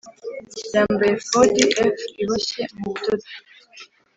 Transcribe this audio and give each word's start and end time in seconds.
Yambaye 0.73 1.11
efodi 1.17 1.61
f 1.73 1.75
iboshye 2.21 2.63
mu 2.77 2.85
budodo 2.91 3.29